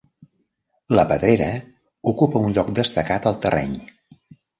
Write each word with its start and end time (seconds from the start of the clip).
La 0.99 1.03
pedrera 1.11 1.49
ocupa 2.13 2.41
un 2.47 2.55
lloc 2.55 2.71
destacat 2.79 3.29
al 3.33 3.37
terreny. 3.45 3.77